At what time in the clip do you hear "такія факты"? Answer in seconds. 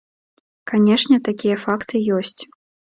1.29-2.05